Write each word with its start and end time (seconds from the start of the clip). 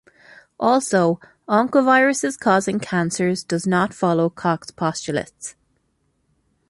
Also 0.59 1.19
Oncoviruses 1.47 2.35
causing 2.39 2.79
cancers 2.79 3.43
does 3.43 3.67
not 3.67 3.93
follow 3.93 4.31
Koch's 4.31 4.71
postulates. 4.71 5.53